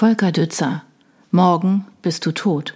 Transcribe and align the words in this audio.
Volker 0.00 0.30
Dützer, 0.30 0.84
morgen 1.32 1.84
bist 2.02 2.24
du 2.24 2.30
tot. 2.30 2.74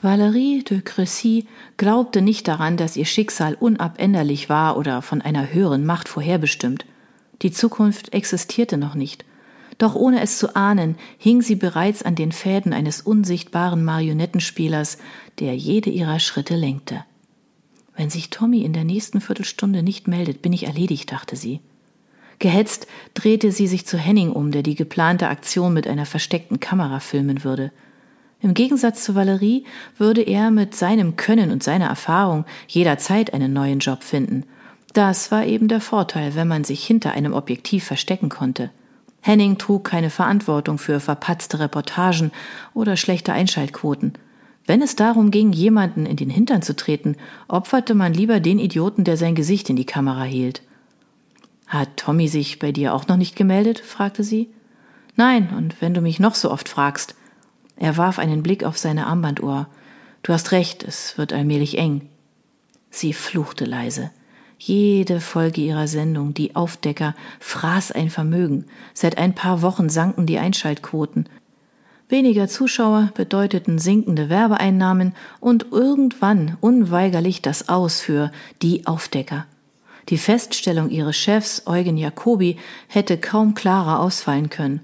Valerie 0.00 0.64
de 0.64 0.80
Crecy 0.80 1.46
glaubte 1.76 2.22
nicht 2.22 2.48
daran, 2.48 2.78
dass 2.78 2.96
ihr 2.96 3.04
Schicksal 3.04 3.52
unabänderlich 3.52 4.48
war 4.48 4.78
oder 4.78 5.02
von 5.02 5.20
einer 5.20 5.52
höheren 5.52 5.84
Macht 5.84 6.08
vorherbestimmt. 6.08 6.86
Die 7.42 7.50
Zukunft 7.50 8.14
existierte 8.14 8.78
noch 8.78 8.94
nicht. 8.94 9.26
Doch 9.76 9.94
ohne 9.94 10.22
es 10.22 10.38
zu 10.38 10.56
ahnen, 10.56 10.96
hing 11.18 11.42
sie 11.42 11.56
bereits 11.56 12.02
an 12.02 12.14
den 12.14 12.32
Fäden 12.32 12.72
eines 12.72 13.02
unsichtbaren 13.02 13.84
Marionettenspielers, 13.84 14.96
der 15.40 15.54
jede 15.58 15.90
ihrer 15.90 16.20
Schritte 16.20 16.56
lenkte. 16.56 17.04
Wenn 17.96 18.08
sich 18.08 18.30
Tommy 18.30 18.62
in 18.62 18.72
der 18.72 18.84
nächsten 18.84 19.20
Viertelstunde 19.20 19.82
nicht 19.82 20.08
meldet, 20.08 20.40
bin 20.40 20.54
ich 20.54 20.64
erledigt, 20.64 21.12
dachte 21.12 21.36
sie. 21.36 21.60
Gehetzt 22.38 22.86
drehte 23.14 23.50
sie 23.50 23.66
sich 23.66 23.86
zu 23.86 23.98
Henning 23.98 24.30
um, 24.30 24.52
der 24.52 24.62
die 24.62 24.76
geplante 24.76 25.28
Aktion 25.28 25.74
mit 25.74 25.88
einer 25.88 26.06
versteckten 26.06 26.60
Kamera 26.60 27.00
filmen 27.00 27.42
würde. 27.42 27.72
Im 28.40 28.54
Gegensatz 28.54 29.02
zu 29.02 29.16
Valerie 29.16 29.64
würde 29.96 30.22
er 30.22 30.52
mit 30.52 30.74
seinem 30.76 31.16
Können 31.16 31.50
und 31.50 31.64
seiner 31.64 31.86
Erfahrung 31.86 32.44
jederzeit 32.68 33.34
einen 33.34 33.52
neuen 33.52 33.80
Job 33.80 34.04
finden. 34.04 34.44
Das 34.94 35.32
war 35.32 35.44
eben 35.44 35.66
der 35.66 35.80
Vorteil, 35.80 36.36
wenn 36.36 36.46
man 36.46 36.62
sich 36.62 36.86
hinter 36.86 37.12
einem 37.12 37.32
Objektiv 37.32 37.84
verstecken 37.84 38.28
konnte. 38.28 38.70
Henning 39.20 39.58
trug 39.58 39.84
keine 39.84 40.10
Verantwortung 40.10 40.78
für 40.78 41.00
verpatzte 41.00 41.58
Reportagen 41.58 42.30
oder 42.74 42.96
schlechte 42.96 43.32
Einschaltquoten. 43.32 44.12
Wenn 44.64 44.82
es 44.82 44.96
darum 44.96 45.30
ging, 45.30 45.52
jemanden 45.52 46.06
in 46.06 46.16
den 46.16 46.30
Hintern 46.30 46.62
zu 46.62 46.76
treten, 46.76 47.16
opferte 47.48 47.94
man 47.94 48.14
lieber 48.14 48.38
den 48.38 48.58
Idioten, 48.58 49.02
der 49.02 49.16
sein 49.16 49.34
Gesicht 49.34 49.68
in 49.70 49.76
die 49.76 49.86
Kamera 49.86 50.22
hielt. 50.22 50.62
Hat 51.68 51.98
Tommy 51.98 52.28
sich 52.28 52.58
bei 52.58 52.72
dir 52.72 52.94
auch 52.94 53.06
noch 53.06 53.16
nicht 53.16 53.36
gemeldet? 53.36 53.78
fragte 53.78 54.24
sie. 54.24 54.48
Nein, 55.16 55.50
und 55.56 55.80
wenn 55.82 55.94
du 55.94 56.00
mich 56.00 56.18
noch 56.18 56.34
so 56.34 56.50
oft 56.50 56.68
fragst. 56.68 57.14
Er 57.76 57.96
warf 57.96 58.18
einen 58.18 58.42
Blick 58.42 58.64
auf 58.64 58.78
seine 58.78 59.06
Armbanduhr. 59.06 59.68
Du 60.22 60.32
hast 60.32 60.50
recht, 60.50 60.82
es 60.82 61.18
wird 61.18 61.32
allmählich 61.32 61.78
eng. 61.78 62.08
Sie 62.90 63.12
fluchte 63.12 63.66
leise. 63.66 64.10
Jede 64.58 65.20
Folge 65.20 65.60
ihrer 65.60 65.86
Sendung, 65.86 66.34
die 66.34 66.56
Aufdecker, 66.56 67.14
fraß 67.38 67.92
ein 67.92 68.10
Vermögen. 68.10 68.64
Seit 68.94 69.18
ein 69.18 69.34
paar 69.34 69.62
Wochen 69.62 69.88
sanken 69.88 70.26
die 70.26 70.38
Einschaltquoten. 70.38 71.28
Weniger 72.08 72.48
Zuschauer 72.48 73.12
bedeuteten 73.14 73.78
sinkende 73.78 74.30
Werbeeinnahmen 74.30 75.14
und 75.38 75.66
irgendwann 75.70 76.56
unweigerlich 76.60 77.42
das 77.42 77.68
Aus 77.68 78.00
für 78.00 78.32
die 78.62 78.86
Aufdecker. 78.86 79.46
Die 80.08 80.18
Feststellung 80.18 80.88
ihres 80.88 81.16
Chefs 81.16 81.66
Eugen 81.66 81.98
Jacobi 81.98 82.56
hätte 82.86 83.18
kaum 83.18 83.54
klarer 83.54 84.00
ausfallen 84.00 84.48
können. 84.48 84.80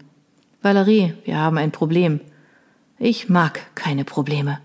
Valerie, 0.61 1.15
wir 1.25 1.39
haben 1.39 1.57
ein 1.57 1.73
Problem. 1.73 2.21
Ich 2.99 3.29
mag 3.31 3.75
keine 3.75 4.05
Probleme. 4.05 4.59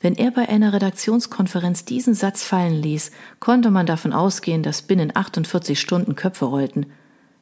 Wenn 0.00 0.14
er 0.14 0.30
bei 0.30 0.48
einer 0.48 0.72
Redaktionskonferenz 0.72 1.84
diesen 1.84 2.14
Satz 2.14 2.44
fallen 2.44 2.80
ließ, 2.80 3.10
konnte 3.40 3.70
man 3.70 3.86
davon 3.86 4.12
ausgehen, 4.12 4.62
dass 4.62 4.82
binnen 4.82 5.10
48 5.14 5.80
Stunden 5.80 6.14
Köpfe 6.14 6.44
rollten. 6.44 6.86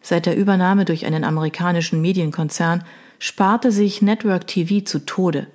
Seit 0.01 0.25
der 0.25 0.37
Übernahme 0.37 0.85
durch 0.85 1.05
einen 1.05 1.25
amerikanischen 1.25 2.01
Medienkonzern 2.01 2.85
sparte 3.19 3.73
sich 3.73 4.03
Network 4.03 4.47
TV 4.47 4.85
zu 4.85 5.05
Tode. 5.05 5.49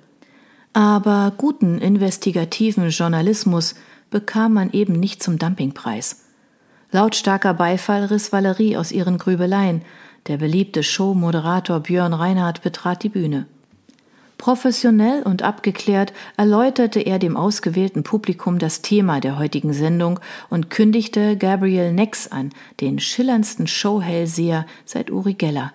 Aber 0.74 1.32
guten 1.36 1.78
investigativen 1.78 2.90
Journalismus 2.90 3.74
bekam 4.10 4.52
man 4.52 4.70
eben 4.72 4.92
nicht 4.92 5.22
zum 5.22 5.38
Dumpingpreis. 5.38 6.21
Lautstarker 6.94 7.54
Beifall 7.54 8.04
riss 8.04 8.32
Valerie 8.32 8.76
aus 8.76 8.92
ihren 8.92 9.16
Grübeleien. 9.16 9.80
Der 10.26 10.36
beliebte 10.36 10.82
Showmoderator 10.82 11.80
Björn 11.80 12.12
Reinhardt 12.12 12.60
betrat 12.60 13.02
die 13.02 13.08
Bühne. 13.08 13.46
Professionell 14.36 15.22
und 15.22 15.42
abgeklärt 15.42 16.12
erläuterte 16.36 17.00
er 17.00 17.18
dem 17.18 17.34
ausgewählten 17.34 18.02
Publikum 18.02 18.58
das 18.58 18.82
Thema 18.82 19.20
der 19.20 19.38
heutigen 19.38 19.72
Sendung 19.72 20.20
und 20.50 20.68
kündigte 20.68 21.38
Gabriel 21.38 21.94
Nex 21.94 22.28
an, 22.28 22.50
den 22.80 22.98
schillerndsten 22.98 23.66
Showhellseher 23.66 24.66
seit 24.84 25.10
Uri 25.10 25.32
Geller. 25.32 25.72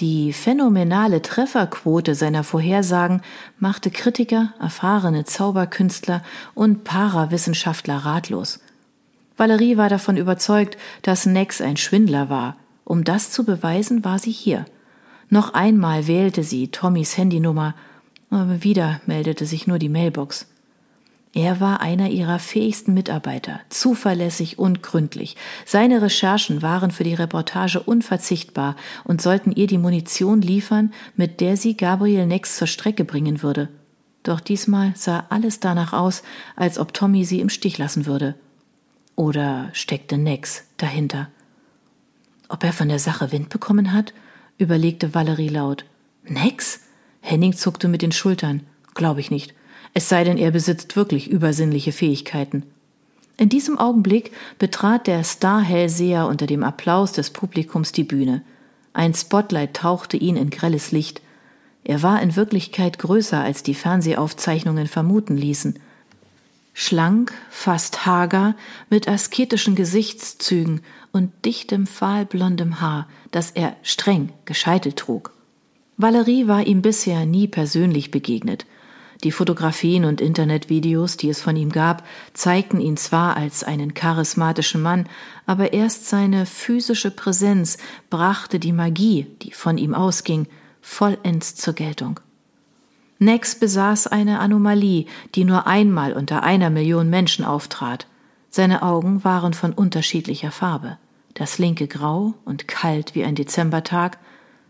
Die 0.00 0.32
phänomenale 0.32 1.20
Trefferquote 1.20 2.14
seiner 2.14 2.42
Vorhersagen 2.42 3.20
machte 3.58 3.90
Kritiker, 3.90 4.54
erfahrene 4.60 5.24
Zauberkünstler 5.24 6.22
und 6.54 6.84
Parawissenschaftler 6.84 7.98
ratlos. 7.98 8.60
Valerie 9.36 9.76
war 9.76 9.88
davon 9.88 10.16
überzeugt, 10.16 10.76
dass 11.02 11.26
Nex 11.26 11.60
ein 11.60 11.76
Schwindler 11.76 12.30
war. 12.30 12.56
Um 12.84 13.04
das 13.04 13.30
zu 13.30 13.44
beweisen, 13.44 14.04
war 14.04 14.18
sie 14.18 14.32
hier– 14.32 14.64
noch 15.28 15.54
einmal 15.54 16.06
wählte 16.06 16.44
sie 16.44 16.68
Tommys 16.68 17.16
Handynummer, 17.16 17.74
aber 18.30 18.62
wieder 18.62 19.00
meldete 19.06 19.44
sich 19.44 19.66
nur 19.66 19.78
die 19.78 19.88
Mailbox. 19.88 20.46
Er 21.34 21.60
war 21.60 21.80
einer 21.80 22.08
ihrer 22.08 22.38
fähigsten 22.38 22.94
Mitarbeiter, 22.94 23.60
zuverlässig 23.68 24.58
und 24.58 24.82
gründlich. 24.82 25.36
Seine 25.66 26.00
Recherchen 26.00 26.62
waren 26.62 26.90
für 26.92 27.04
die 27.04 27.14
Reportage 27.14 27.80
unverzichtbar 27.80 28.76
und 29.04 29.20
sollten 29.20 29.52
ihr 29.52 29.66
die 29.66 29.78
Munition 29.78 30.40
liefern, 30.40 30.94
mit 31.14 31.40
der 31.40 31.56
sie 31.56 31.76
Gabriel 31.76 32.26
Nex 32.26 32.56
zur 32.56 32.68
Strecke 32.68 33.04
bringen 33.04 33.42
würde. 33.42 33.68
Doch 34.22 34.40
diesmal 34.40 34.92
sah 34.94 35.26
alles 35.28 35.60
danach 35.60 35.92
aus, 35.92 36.22
als 36.54 36.78
ob 36.78 36.94
Tommy 36.94 37.24
sie 37.24 37.40
im 37.40 37.48
Stich 37.48 37.76
lassen 37.76 38.06
würde. 38.06 38.34
Oder 39.16 39.70
steckte 39.72 40.18
Nex 40.18 40.64
dahinter? 40.76 41.30
Ob 42.48 42.62
er 42.62 42.72
von 42.72 42.88
der 42.88 43.00
Sache 43.00 43.32
Wind 43.32 43.48
bekommen 43.48 43.92
hat 43.92 44.12
überlegte 44.58 45.14
Valerie 45.14 45.48
laut. 45.48 45.84
Nex? 46.24 46.80
Henning 47.20 47.54
zuckte 47.54 47.88
mit 47.88 48.02
den 48.02 48.12
Schultern. 48.12 48.62
Glaube 48.94 49.20
ich 49.20 49.30
nicht. 49.30 49.54
Es 49.94 50.08
sei 50.08 50.24
denn, 50.24 50.38
er 50.38 50.50
besitzt 50.50 50.96
wirklich 50.96 51.28
übersinnliche 51.28 51.92
Fähigkeiten. 51.92 52.62
In 53.36 53.48
diesem 53.48 53.78
Augenblick 53.78 54.32
betrat 54.58 55.06
der 55.06 55.22
Star-Hellseher 55.24 56.26
unter 56.26 56.46
dem 56.46 56.62
Applaus 56.62 57.12
des 57.12 57.30
Publikums 57.30 57.92
die 57.92 58.04
Bühne. 58.04 58.42
Ein 58.94 59.12
Spotlight 59.14 59.74
tauchte 59.74 60.16
ihn 60.16 60.36
in 60.36 60.48
grelles 60.48 60.90
Licht. 60.90 61.20
Er 61.84 62.02
war 62.02 62.22
in 62.22 62.34
Wirklichkeit 62.34 62.98
größer, 62.98 63.40
als 63.40 63.62
die 63.62 63.74
Fernsehaufzeichnungen 63.74 64.86
vermuten 64.86 65.36
ließen. 65.36 65.78
Schlank, 66.78 67.32
fast 67.48 68.04
hager, 68.04 68.54
mit 68.90 69.08
asketischen 69.08 69.76
Gesichtszügen 69.76 70.82
und 71.10 71.32
dichtem 71.46 71.86
fahlblondem 71.86 72.82
Haar, 72.82 73.08
das 73.30 73.50
er 73.50 73.74
streng 73.82 74.34
gescheitelt 74.44 74.98
trug. 74.98 75.32
Valerie 75.96 76.48
war 76.48 76.66
ihm 76.66 76.82
bisher 76.82 77.24
nie 77.24 77.48
persönlich 77.48 78.10
begegnet. 78.10 78.66
Die 79.24 79.32
Fotografien 79.32 80.04
und 80.04 80.20
Internetvideos, 80.20 81.16
die 81.16 81.30
es 81.30 81.40
von 81.40 81.56
ihm 81.56 81.72
gab, 81.72 82.06
zeigten 82.34 82.78
ihn 82.78 82.98
zwar 82.98 83.38
als 83.38 83.64
einen 83.64 83.94
charismatischen 83.94 84.82
Mann, 84.82 85.08
aber 85.46 85.72
erst 85.72 86.10
seine 86.10 86.44
physische 86.44 87.10
Präsenz 87.10 87.78
brachte 88.10 88.58
die 88.58 88.74
Magie, 88.74 89.26
die 89.40 89.52
von 89.52 89.78
ihm 89.78 89.94
ausging, 89.94 90.46
vollends 90.82 91.54
zur 91.54 91.72
Geltung. 91.72 92.20
Nex 93.18 93.58
besaß 93.58 94.08
eine 94.08 94.40
Anomalie, 94.40 95.06
die 95.34 95.44
nur 95.44 95.66
einmal 95.66 96.12
unter 96.12 96.42
einer 96.42 96.70
Million 96.70 97.08
Menschen 97.10 97.44
auftrat. 97.44 98.06
Seine 98.50 98.82
Augen 98.82 99.24
waren 99.24 99.54
von 99.54 99.72
unterschiedlicher 99.72 100.50
Farbe 100.50 100.98
das 101.36 101.58
linke 101.58 101.86
grau 101.86 102.34
und 102.44 102.66
kalt 102.66 103.14
wie 103.14 103.22
ein 103.22 103.34
Dezembertag, 103.34 104.18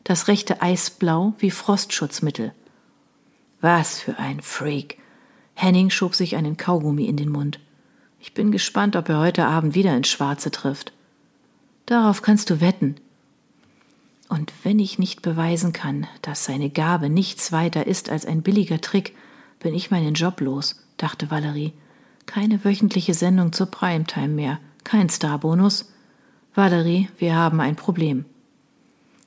das 0.04 0.28
rechte 0.28 0.62
eisblau 0.62 1.32
wie 1.38 1.50
Frostschutzmittel. 1.50 2.52
Was 3.60 4.00
für 4.00 4.18
ein 4.18 4.40
Freak. 4.40 4.98
Henning 5.54 5.90
schob 5.90 6.14
sich 6.14 6.36
einen 6.36 6.56
Kaugummi 6.56 7.06
in 7.06 7.16
den 7.16 7.30
Mund. 7.30 7.60
Ich 8.20 8.34
bin 8.34 8.50
gespannt, 8.50 8.96
ob 8.96 9.08
er 9.08 9.20
heute 9.20 9.46
Abend 9.46 9.74
wieder 9.74 9.96
ins 9.96 10.08
Schwarze 10.08 10.50
trifft. 10.50 10.92
Darauf 11.86 12.20
kannst 12.20 12.50
du 12.50 12.60
wetten. 12.60 12.96
Und 14.28 14.53
wenn 14.64 14.78
ich 14.78 14.98
nicht 14.98 15.22
beweisen 15.22 15.72
kann, 15.72 16.06
dass 16.22 16.44
seine 16.44 16.70
Gabe 16.70 17.08
nichts 17.08 17.52
weiter 17.52 17.87
ist 17.87 18.11
als 18.11 18.26
ein 18.26 18.43
billiger 18.43 18.81
Trick, 18.81 19.14
bin 19.61 19.75
ich 19.75 19.90
meinen 19.90 20.14
Job 20.14 20.40
los, 20.40 20.84
dachte 20.96 21.31
Valerie. 21.31 21.73
Keine 22.26 22.64
wöchentliche 22.64 23.14
Sendung 23.14 23.52
zur 23.52 23.67
Primetime 23.67 24.28
mehr, 24.28 24.58
kein 24.82 25.08
Starbonus. 25.08 25.93
Valerie, 26.55 27.08
wir 27.19 27.37
haben 27.37 27.61
ein 27.61 27.76
Problem. 27.76 28.25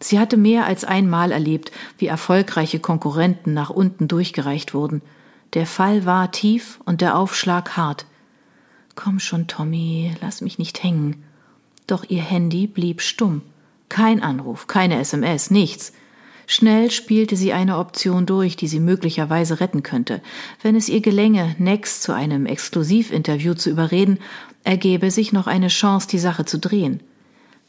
Sie 0.01 0.19
hatte 0.19 0.37
mehr 0.37 0.65
als 0.65 0.85
einmal 0.85 1.31
erlebt, 1.31 1.71
wie 1.97 2.07
erfolgreiche 2.07 2.79
Konkurrenten 2.79 3.53
nach 3.53 3.69
unten 3.69 4.07
durchgereicht 4.07 4.73
wurden. 4.73 5.01
Der 5.53 5.65
Fall 5.65 6.05
war 6.05 6.31
tief 6.31 6.79
und 6.85 7.01
der 7.01 7.17
Aufschlag 7.17 7.75
hart. 7.75 8.05
Komm 8.95 9.19
schon, 9.19 9.47
Tommy, 9.47 10.13
lass 10.21 10.41
mich 10.41 10.57
nicht 10.57 10.83
hängen. 10.83 11.23
Doch 11.87 12.05
ihr 12.07 12.21
Handy 12.21 12.67
blieb 12.67 13.01
stumm. 13.01 13.41
Kein 13.89 14.21
Anruf, 14.21 14.67
keine 14.67 14.99
SMS, 14.99 15.51
nichts. 15.51 15.93
Schnell 16.47 16.89
spielte 16.89 17.35
sie 17.35 17.53
eine 17.53 17.77
Option 17.77 18.25
durch, 18.25 18.55
die 18.55 18.67
sie 18.67 18.79
möglicherweise 18.79 19.59
retten 19.59 19.83
könnte. 19.83 20.21
Wenn 20.63 20.75
es 20.75 20.89
ihr 20.89 21.01
gelänge, 21.01 21.55
Nex 21.59 22.01
zu 22.01 22.13
einem 22.13 22.45
Exklusivinterview 22.47 23.53
zu 23.53 23.69
überreden, 23.69 24.19
ergebe 24.63 25.11
sich 25.11 25.31
noch 25.31 25.45
eine 25.45 25.67
Chance, 25.67 26.07
die 26.07 26.17
Sache 26.17 26.45
zu 26.45 26.57
drehen. 26.57 27.01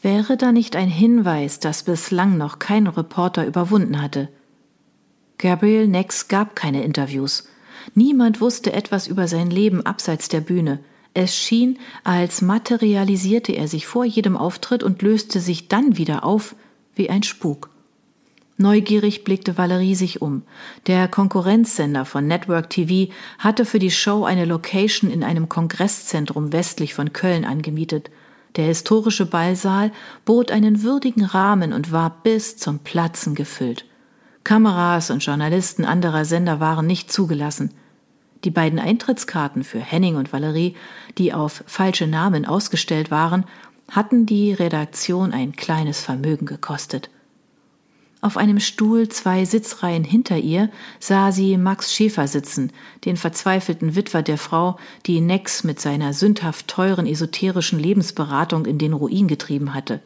Wäre 0.02 0.38
da 0.38 0.50
nicht 0.50 0.76
ein 0.76 0.88
Hinweis, 0.88 1.60
dass 1.60 1.82
bislang 1.82 2.38
noch 2.38 2.58
kein 2.58 2.86
Reporter 2.86 3.46
überwunden 3.46 4.00
hatte? 4.00 4.28
Gabriel 5.36 5.88
Nex 5.88 6.28
gab 6.28 6.56
keine 6.56 6.82
Interviews. 6.82 7.48
Niemand 7.94 8.40
wusste 8.40 8.72
etwas 8.72 9.06
über 9.06 9.28
sein 9.28 9.50
Leben 9.50 9.84
abseits 9.84 10.28
der 10.28 10.40
Bühne. 10.40 10.80
Es 11.14 11.34
schien, 11.36 11.78
als 12.04 12.40
materialisierte 12.40 13.52
er 13.52 13.68
sich 13.68 13.86
vor 13.86 14.04
jedem 14.04 14.36
Auftritt 14.36 14.82
und 14.82 15.02
löste 15.02 15.40
sich 15.40 15.68
dann 15.68 15.96
wieder 15.96 16.24
auf 16.24 16.54
wie 16.94 17.10
ein 17.10 17.22
Spuk. 17.22 17.70
Neugierig 18.60 19.24
blickte 19.24 19.56
Valerie 19.56 19.94
sich 19.94 20.20
um. 20.20 20.42
Der 20.86 21.08
Konkurrenzsender 21.08 22.04
von 22.04 22.26
Network 22.26 22.68
TV 22.68 23.10
hatte 23.38 23.64
für 23.64 23.78
die 23.78 23.90
Show 23.90 24.24
eine 24.24 24.44
Location 24.44 25.10
in 25.10 25.24
einem 25.24 25.48
Kongresszentrum 25.48 26.52
westlich 26.52 26.92
von 26.92 27.14
Köln 27.14 27.46
angemietet. 27.46 28.10
Der 28.56 28.66
historische 28.66 29.24
Ballsaal 29.24 29.92
bot 30.26 30.50
einen 30.50 30.82
würdigen 30.82 31.24
Rahmen 31.24 31.72
und 31.72 31.90
war 31.90 32.20
bis 32.22 32.58
zum 32.58 32.80
Platzen 32.80 33.34
gefüllt. 33.34 33.86
Kameras 34.44 35.10
und 35.10 35.24
Journalisten 35.24 35.86
anderer 35.86 36.26
Sender 36.26 36.60
waren 36.60 36.86
nicht 36.86 37.10
zugelassen. 37.10 37.70
Die 38.44 38.50
beiden 38.50 38.78
Eintrittskarten 38.78 39.64
für 39.64 39.80
Henning 39.80 40.16
und 40.16 40.32
Valerie, 40.32 40.74
die 41.18 41.32
auf 41.32 41.62
falsche 41.66 42.06
Namen 42.06 42.46
ausgestellt 42.46 43.10
waren, 43.10 43.44
hatten 43.90 44.24
die 44.24 44.52
Redaktion 44.52 45.32
ein 45.32 45.52
kleines 45.52 46.00
Vermögen 46.00 46.46
gekostet. 46.46 47.10
Auf 48.22 48.36
einem 48.36 48.60
Stuhl 48.60 49.08
zwei 49.08 49.46
Sitzreihen 49.46 50.04
hinter 50.04 50.36
ihr 50.36 50.70
sah 50.98 51.32
sie 51.32 51.56
Max 51.56 51.94
Schäfer 51.94 52.28
sitzen, 52.28 52.70
den 53.06 53.16
verzweifelten 53.16 53.96
Witwer 53.96 54.22
der 54.22 54.36
Frau, 54.36 54.78
die 55.06 55.22
Nex 55.22 55.64
mit 55.64 55.80
seiner 55.80 56.12
sündhaft 56.12 56.68
teuren 56.68 57.06
esoterischen 57.06 57.78
Lebensberatung 57.78 58.66
in 58.66 58.76
den 58.76 58.92
Ruin 58.92 59.26
getrieben 59.26 59.72
hatte. 59.72 60.00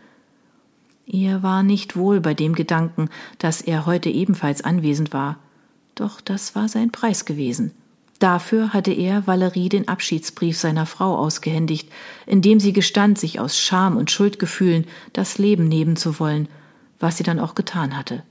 Ihr 1.06 1.42
war 1.42 1.62
nicht 1.62 1.96
wohl 1.96 2.20
bei 2.20 2.34
dem 2.34 2.54
Gedanken, 2.54 3.10
dass 3.38 3.60
er 3.60 3.84
heute 3.84 4.10
ebenfalls 4.10 4.62
anwesend 4.62 5.12
war. 5.12 5.38
Doch 5.96 6.20
das 6.20 6.54
war 6.54 6.68
sein 6.68 6.92
Preis 6.92 7.24
gewesen. 7.24 7.72
Dafür 8.18 8.72
hatte 8.72 8.92
er 8.92 9.26
Valerie 9.26 9.68
den 9.68 9.88
Abschiedsbrief 9.88 10.56
seiner 10.56 10.86
Frau 10.86 11.16
ausgehändigt, 11.16 11.90
in 12.26 12.42
dem 12.42 12.60
sie 12.60 12.72
gestand, 12.72 13.18
sich 13.18 13.40
aus 13.40 13.58
Scham 13.58 13.96
und 13.96 14.10
Schuldgefühlen 14.10 14.86
das 15.12 15.38
Leben 15.38 15.66
nehmen 15.66 15.96
zu 15.96 16.20
wollen, 16.20 16.48
was 17.00 17.16
sie 17.16 17.24
dann 17.24 17.40
auch 17.40 17.54
getan 17.54 17.96
hatte. 17.96 18.22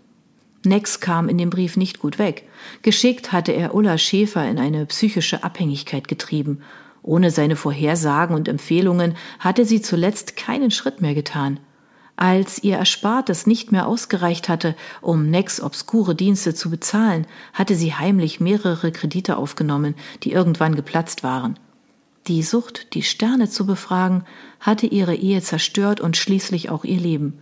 Nex 0.66 1.02
kam 1.02 1.28
in 1.28 1.38
dem 1.38 1.50
Brief 1.50 1.76
nicht 1.76 2.00
gut 2.00 2.18
weg. 2.18 2.48
Geschickt 2.82 3.34
hatte 3.34 3.52
er 3.52 3.76
Ulla 3.76 3.98
Schäfer 3.98 4.48
in 4.50 4.58
eine 4.58 4.86
psychische 4.86 5.44
Abhängigkeit 5.44 6.08
getrieben. 6.08 6.62
Ohne 7.02 7.32
seine 7.32 7.58
Vorhersagen 7.58 8.34
und 8.34 8.48
Empfehlungen 8.48 9.16
hatte 9.40 9.66
sie 9.66 9.82
zuletzt 9.82 10.38
keinen 10.38 10.72
Schritt 10.72 11.02
mehr 11.02 11.14
getan. 11.14 11.60
Als 12.16 12.64
ihr 12.64 12.78
Erspartes 12.78 13.48
nicht 13.48 13.72
mehr 13.72 13.88
ausgereicht 13.88 14.48
hatte, 14.48 14.76
um 15.02 15.30
Nex 15.30 15.60
obskure 15.60 16.16
Dienste 16.16 16.54
zu 16.54 16.70
bezahlen, 16.70 17.26
hatte 17.54 17.76
sie 17.76 17.96
heimlich 17.96 18.40
mehrere 18.40 18.92
Kredite 18.92 19.38
aufgenommen, 19.38 19.96
die 20.22 20.32
irgendwann 20.32 20.76
geplatzt 20.76 21.24
waren. 21.24 21.58
Die 22.28 22.44
Sucht, 22.44 22.94
die 22.94 23.02
Sterne 23.02 23.50
zu 23.50 23.66
befragen, 23.66 24.24
hatte 24.60 24.86
ihre 24.86 25.16
Ehe 25.16 25.42
zerstört 25.42 26.00
und 26.00 26.16
schließlich 26.16 26.70
auch 26.70 26.86
ihr 26.86 27.00
Leben. 27.00 27.40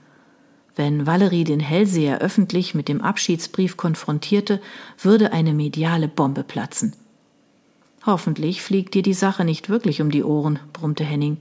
Wenn 0.75 1.05
Valerie 1.05 1.43
den 1.43 1.59
Hellseher 1.59 2.19
öffentlich 2.19 2.73
mit 2.73 2.87
dem 2.87 3.01
Abschiedsbrief 3.01 3.75
konfrontierte, 3.75 4.61
würde 4.97 5.33
eine 5.33 5.53
mediale 5.53 6.07
Bombe 6.07 6.43
platzen. 6.43 6.95
Hoffentlich 8.05 8.61
fliegt 8.61 8.93
dir 8.93 9.03
die 9.03 9.13
Sache 9.13 9.43
nicht 9.43 9.69
wirklich 9.69 10.01
um 10.01 10.09
die 10.09 10.23
Ohren, 10.23 10.59
brummte 10.73 11.03
Henning. 11.03 11.37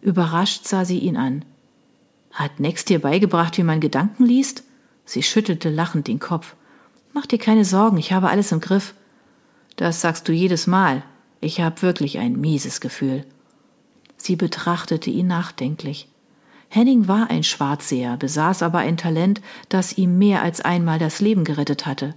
Überrascht 0.00 0.66
sah 0.66 0.84
sie 0.84 1.00
ihn 1.00 1.16
an. 1.16 1.44
Hat 2.34 2.58
Nex 2.58 2.84
dir 2.84 3.00
beigebracht, 3.00 3.56
wie 3.56 3.62
man 3.62 3.78
Gedanken 3.78 4.24
liest? 4.24 4.64
Sie 5.04 5.22
schüttelte 5.22 5.70
lachend 5.70 6.08
den 6.08 6.18
Kopf. 6.18 6.56
Mach 7.12 7.26
dir 7.26 7.38
keine 7.38 7.64
Sorgen, 7.64 7.96
ich 7.96 8.12
habe 8.12 8.28
alles 8.28 8.50
im 8.50 8.60
Griff. 8.60 8.94
Das 9.76 10.00
sagst 10.00 10.28
du 10.28 10.32
jedes 10.32 10.66
Mal. 10.66 11.04
Ich 11.40 11.60
habe 11.60 11.80
wirklich 11.82 12.18
ein 12.18 12.40
mieses 12.40 12.80
Gefühl. 12.80 13.24
Sie 14.16 14.34
betrachtete 14.34 15.10
ihn 15.10 15.28
nachdenklich. 15.28 16.08
Henning 16.68 17.06
war 17.06 17.30
ein 17.30 17.44
Schwarzseher, 17.44 18.16
besaß 18.16 18.64
aber 18.64 18.78
ein 18.78 18.96
Talent, 18.96 19.40
das 19.68 19.96
ihm 19.96 20.18
mehr 20.18 20.42
als 20.42 20.60
einmal 20.60 20.98
das 20.98 21.20
Leben 21.20 21.44
gerettet 21.44 21.86
hatte. 21.86 22.16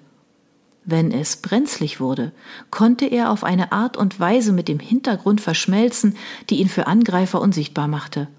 Wenn 0.84 1.12
es 1.12 1.38
brenzlig 1.38 2.00
wurde, 2.00 2.32
konnte 2.72 3.06
er 3.06 3.30
auf 3.30 3.44
eine 3.44 3.72
Art 3.72 3.98
und 3.98 4.20
Weise 4.20 4.52
mit 4.52 4.68
dem 4.68 4.80
Hintergrund 4.80 5.42
verschmelzen, 5.42 6.16
die 6.50 6.56
ihn 6.56 6.70
für 6.70 6.88
Angreifer 6.88 7.40
unsichtbar 7.40 7.88
machte. 7.88 8.30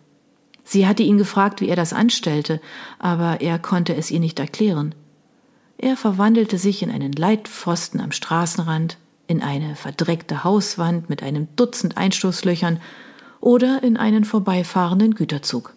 Sie 0.70 0.86
hatte 0.86 1.02
ihn 1.02 1.16
gefragt, 1.16 1.62
wie 1.62 1.68
er 1.70 1.76
das 1.76 1.94
anstellte, 1.94 2.60
aber 2.98 3.40
er 3.40 3.58
konnte 3.58 3.96
es 3.96 4.10
ihr 4.10 4.20
nicht 4.20 4.38
erklären. 4.38 4.94
Er 5.78 5.96
verwandelte 5.96 6.58
sich 6.58 6.82
in 6.82 6.90
einen 6.90 7.12
Leitpfosten 7.12 8.02
am 8.02 8.12
Straßenrand, 8.12 8.98
in 9.26 9.42
eine 9.42 9.76
verdreckte 9.76 10.44
Hauswand 10.44 11.08
mit 11.08 11.22
einem 11.22 11.48
Dutzend 11.56 11.96
Einstoßlöchern 11.96 12.82
oder 13.40 13.82
in 13.82 13.96
einen 13.96 14.26
vorbeifahrenden 14.26 15.14
Güterzug. 15.14 15.72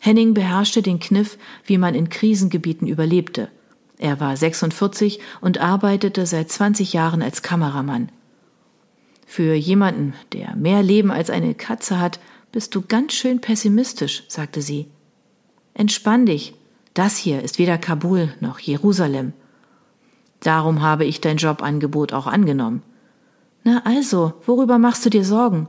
Henning 0.00 0.34
beherrschte 0.34 0.82
den 0.82 0.98
Kniff, 0.98 1.38
wie 1.64 1.78
man 1.78 1.94
in 1.94 2.08
Krisengebieten 2.08 2.88
überlebte. 2.88 3.48
Er 3.98 4.18
war 4.18 4.36
46 4.36 5.20
und 5.40 5.58
arbeitete 5.58 6.26
seit 6.26 6.50
20 6.50 6.92
Jahren 6.92 7.22
als 7.22 7.42
Kameramann. 7.42 8.10
Für 9.26 9.54
jemanden, 9.54 10.14
der 10.32 10.56
mehr 10.56 10.82
Leben 10.82 11.12
als 11.12 11.30
eine 11.30 11.54
Katze 11.54 12.00
hat, 12.00 12.18
bist 12.52 12.74
du 12.74 12.82
ganz 12.82 13.12
schön 13.12 13.40
pessimistisch, 13.40 14.24
sagte 14.28 14.62
sie. 14.62 14.88
Entspann 15.74 16.26
dich. 16.26 16.54
Das 16.94 17.16
hier 17.16 17.42
ist 17.42 17.58
weder 17.58 17.78
Kabul 17.78 18.34
noch 18.40 18.58
Jerusalem. 18.58 19.32
Darum 20.40 20.82
habe 20.82 21.04
ich 21.04 21.20
dein 21.20 21.36
Jobangebot 21.36 22.12
auch 22.12 22.26
angenommen. 22.26 22.82
Na 23.64 23.82
also, 23.84 24.34
worüber 24.46 24.78
machst 24.78 25.04
du 25.04 25.10
dir 25.10 25.24
Sorgen? 25.24 25.68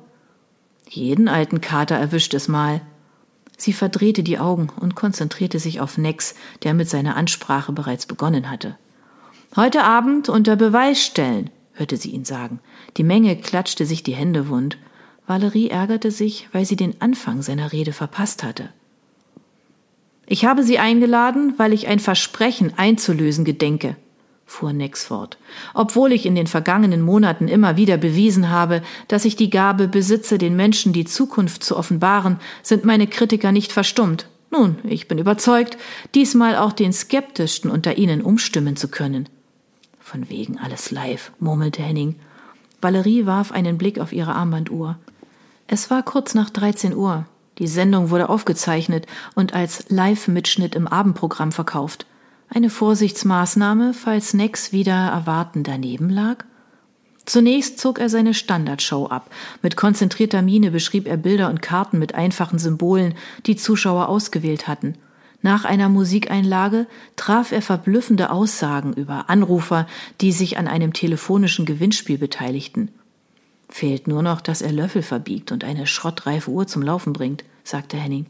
Jeden 0.88 1.28
alten 1.28 1.62
Kater 1.62 1.96
erwischt 1.96 2.34
es 2.34 2.48
mal. 2.48 2.82
Sie 3.58 3.74
verdrehte 3.74 4.24
die 4.24 4.40
Augen 4.40 4.70
und 4.80 4.96
konzentrierte 4.96 5.60
sich 5.60 5.82
auf 5.82 5.98
Nex, 5.98 6.34
der 6.64 6.74
mit 6.74 6.90
seiner 6.90 7.16
Ansprache 7.16 7.74
bereits 7.74 8.06
begonnen 8.06 8.50
hatte. 8.50 8.78
Heute 9.56 9.84
Abend 9.84 10.30
unter 10.30 10.56
Beweis 10.56 11.04
stellen, 11.04 11.50
hörte 11.74 11.98
sie 11.98 12.12
ihn 12.12 12.26
sagen. 12.26 12.60
Die 12.98 13.04
Menge 13.04 13.36
klatschte 13.36 13.86
sich 13.86 14.02
die 14.02 14.16
Hände 14.16 14.48
wund. 14.48 14.78
Valerie 15.30 15.70
ärgerte 15.70 16.10
sich, 16.10 16.50
weil 16.54 16.66
sie 16.66 16.76
den 16.76 17.00
Anfang 17.04 17.44
seiner 17.44 17.72
Rede 17.72 17.94
verpasst 17.94 18.42
hatte. 18.44 18.70
Ich 20.26 20.44
habe 20.44 20.64
Sie 20.64 20.80
eingeladen, 20.80 21.54
weil 21.58 21.72
ich 21.72 21.88
ein 21.88 22.00
Versprechen 22.00 22.74
einzulösen 22.78 23.46
gedenke, 23.46 23.96
fuhr 24.48 24.74
Nex 24.74 25.04
fort, 25.04 25.38
obwohl 25.76 26.14
ich 26.14 26.26
in 26.26 26.34
den 26.34 26.48
vergangenen 26.48 27.02
Monaten 27.02 27.48
immer 27.48 27.78
wieder 27.78 27.98
bewiesen 27.98 28.50
habe, 28.50 28.82
dass 29.08 29.24
ich 29.24 29.36
die 29.36 29.52
Gabe 29.52 29.88
besitze, 29.88 30.40
den 30.40 30.56
Menschen 30.56 30.94
die 30.94 31.06
Zukunft 31.06 31.64
zu 31.64 31.78
offenbaren, 31.78 32.40
sind 32.64 32.84
meine 32.84 33.06
Kritiker 33.06 33.52
nicht 33.52 33.72
verstummt. 33.72 34.28
Nun, 34.50 34.78
ich 34.84 35.08
bin 35.08 35.20
überzeugt, 35.20 35.78
diesmal 36.16 36.56
auch 36.56 36.74
den 36.74 36.92
Skeptischsten 36.92 37.70
unter 37.70 38.00
ihnen 38.00 38.24
umstimmen 38.24 38.76
zu 38.76 38.88
können. 38.88 39.30
Von 40.00 40.28
wegen 40.32 40.58
alles 40.58 40.90
live, 40.90 41.32
murmelte 41.40 41.84
Henning. 41.84 42.16
Valerie 42.82 43.28
warf 43.28 43.52
einen 43.52 43.78
Blick 43.78 44.00
auf 44.00 44.12
ihre 44.12 44.34
Armbanduhr. 44.34 44.98
Es 45.72 45.92
war 45.92 46.02
kurz 46.02 46.34
nach 46.34 46.50
13 46.50 46.96
Uhr. 46.96 47.28
Die 47.60 47.68
Sendung 47.68 48.10
wurde 48.10 48.30
aufgezeichnet 48.30 49.06
und 49.36 49.54
als 49.54 49.88
Live-Mitschnitt 49.90 50.74
im 50.74 50.88
Abendprogramm 50.88 51.52
verkauft. 51.52 52.08
Eine 52.50 52.72
Vorsichtsmaßnahme, 52.72 53.94
falls 53.94 54.34
Nex 54.34 54.72
wieder 54.72 54.96
erwarten 54.96 55.62
daneben 55.62 56.10
lag? 56.10 56.44
Zunächst 57.24 57.78
zog 57.78 58.00
er 58.00 58.10
seine 58.10 58.34
Standardshow 58.34 59.06
ab. 59.06 59.30
Mit 59.62 59.76
konzentrierter 59.76 60.42
Miene 60.42 60.72
beschrieb 60.72 61.06
er 61.06 61.18
Bilder 61.18 61.52
und 61.52 61.62
Karten 61.62 62.00
mit 62.00 62.16
einfachen 62.16 62.58
Symbolen, 62.58 63.14
die 63.46 63.56
Zuschauer 63.56 64.10
ausgewählt 64.10 64.68
hatten. 64.68 64.96
Nach 65.44 65.66
einer 65.66 65.88
Musikeinlage 65.88 66.88
traf 67.16 67.52
er 67.52 67.62
verblüffende 67.62 68.32
Aussagen 68.32 68.94
über 68.94 69.30
Anrufer, 69.30 69.86
die 70.20 70.32
sich 70.32 70.58
an 70.58 70.68
einem 70.68 70.94
telefonischen 70.94 71.68
Gewinnspiel 71.68 72.18
beteiligten. 72.18 72.90
Fehlt 73.70 74.08
nur 74.08 74.24
noch, 74.24 74.42
dass 74.42 74.62
er 74.62 74.72
Löffel 74.72 75.04
verbiegt 75.04 75.52
und 75.52 75.64
eine 75.64 75.88
schrottreife 75.88 76.50
Uhr 76.52 76.68
zum 76.68 76.82
Laufen 76.82 77.14
bringt, 77.14 77.44
sagte 77.64 77.98
Henning. 77.98 78.26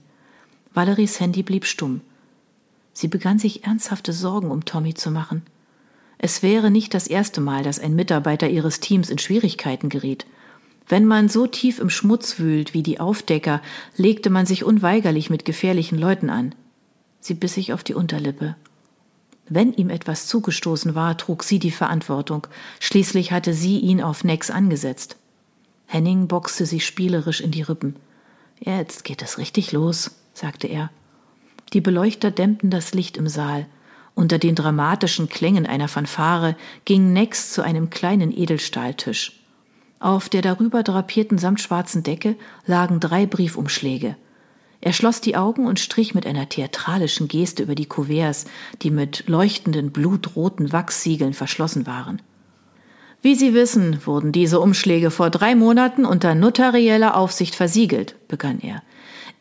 Valeries 0.74 1.20
Handy 1.20 1.44
blieb 1.44 1.66
stumm. 1.66 2.02
Sie 2.94 3.08
begann 3.08 3.40
sich 3.40 3.64
ernsthafte 3.64 4.14
Sorgen 4.14 4.52
um 4.52 4.66
Tommy 4.66 4.94
zu 4.94 5.10
machen. 5.10 5.44
Es 6.18 6.44
wäre 6.44 6.70
nicht 6.70 6.94
das 6.94 7.08
erste 7.08 7.40
Mal, 7.40 7.64
dass 7.64 7.80
ein 7.80 7.96
Mitarbeiter 7.96 8.50
ihres 8.50 8.82
Teams 8.82 9.10
in 9.10 9.18
Schwierigkeiten 9.18 9.88
geriet. 9.88 10.26
Wenn 10.86 11.06
man 11.06 11.30
so 11.30 11.48
tief 11.48 11.80
im 11.80 11.90
Schmutz 11.90 12.40
wühlt 12.40 12.74
wie 12.74 12.84
die 12.84 13.00
Aufdecker, 13.00 13.62
legte 13.96 14.30
man 14.30 14.46
sich 14.46 14.66
unweigerlich 14.66 15.30
mit 15.30 15.46
gefährlichen 15.46 15.98
Leuten 15.98 16.30
an. 16.30 16.54
Sie 17.22 17.36
biss 17.36 17.54
sich 17.54 17.72
auf 17.72 17.84
die 17.84 17.94
Unterlippe. 17.94 18.58
Wenn 19.48 19.74
ihm 19.74 19.90
etwas 19.90 20.28
zugestoßen 20.28 20.94
war, 20.94 21.18
trug 21.18 21.44
sie 21.44 21.60
die 21.60 21.72
Verantwortung. 21.72 22.48
Schließlich 22.80 23.32
hatte 23.32 23.54
sie 23.54 23.80
ihn 23.80 24.02
auf 24.02 24.24
Nex 24.24 24.52
angesetzt. 24.52 25.16
Henning 25.92 26.28
boxte 26.28 26.68
sich 26.68 26.86
spielerisch 26.86 27.42
in 27.42 27.50
die 27.50 27.64
Rippen. 27.64 27.96
Jetzt 28.60 29.04
geht 29.04 29.24
es 29.24 29.40
richtig 29.40 29.72
los, 29.72 30.12
sagte 30.34 30.68
er. 30.68 30.92
Die 31.74 31.82
Beleuchter 31.82 32.30
dämmten 32.30 32.70
das 32.70 32.94
Licht 32.94 33.18
im 33.18 33.28
Saal. 33.28 33.66
Unter 34.14 34.38
den 34.38 34.54
dramatischen 34.54 35.30
Klängen 35.30 35.66
einer 35.66 35.88
Fanfare 35.88 36.56
ging 36.86 37.12
Nex 37.12 37.54
zu 37.54 37.64
einem 37.64 37.90
kleinen 37.90 38.32
Edelstahltisch. 38.32 39.40
Auf 40.00 40.30
der 40.30 40.44
darüber 40.44 40.84
drapierten 40.84 41.40
samtschwarzen 41.40 42.04
Decke 42.04 42.36
lagen 42.68 43.00
drei 43.00 43.26
Briefumschläge. 43.26 44.16
Er 44.82 44.94
schloss 44.94 45.22
die 45.22 45.36
Augen 45.36 45.66
und 45.66 45.80
strich 45.80 46.14
mit 46.14 46.28
einer 46.28 46.48
theatralischen 46.48 47.28
Geste 47.28 47.64
über 47.64 47.74
die 47.74 47.88
Kuverts, 47.88 48.46
die 48.84 48.92
mit 48.92 49.28
leuchtenden 49.28 49.92
blutroten 49.92 50.72
Wachssiegeln 50.72 51.34
verschlossen 51.34 51.88
waren. 51.88 52.22
Wie 53.22 53.36
Sie 53.36 53.54
wissen, 53.54 54.06
wurden 54.06 54.32
diese 54.32 54.62
Umschläge 54.62 55.12
vor 55.12 55.30
drei 55.30 55.54
Monaten 55.54 56.06
unter 56.06 56.36
notarieller 56.36 57.18
Aufsicht 57.18 57.54
versiegelt, 57.54 58.16
begann 58.30 58.60
er. 58.60 58.82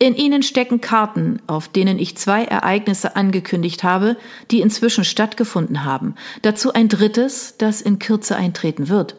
In 0.00 0.14
ihnen 0.14 0.42
stecken 0.42 0.80
Karten, 0.80 1.40
auf 1.46 1.68
denen 1.68 1.98
ich 1.98 2.16
zwei 2.16 2.44
Ereignisse 2.44 3.16
angekündigt 3.16 3.82
habe, 3.82 4.16
die 4.50 4.60
inzwischen 4.60 5.04
stattgefunden 5.04 5.84
haben. 5.84 6.14
Dazu 6.42 6.72
ein 6.72 6.88
drittes, 6.88 7.54
das 7.58 7.80
in 7.80 7.98
Kürze 7.98 8.36
eintreten 8.36 8.88
wird. 8.88 9.16